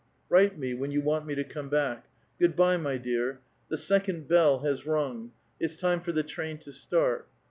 [0.29, 2.07] Write me, when you want me to come back.
[2.39, 6.71] Good by, my dear;* the second bell has ining; it's time for the train to
[6.71, 7.27] start.